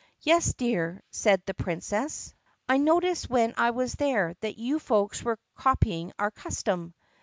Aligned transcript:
"Yes, 0.21 0.53
dear," 0.55 1.03
said 1.11 1.45
the 1.45 1.53
Princess, 1.53 2.33
"I 2.67 2.77
noticed 2.77 3.29
when 3.29 3.53
I 3.55 3.69
was 3.69 3.93
there 3.93 4.33
that 4.39 4.57
you 4.57 4.79
folks 4.79 5.21
were 5.21 5.37
copying 5.55 6.11
our 6.17 6.31
custom." 6.31 6.95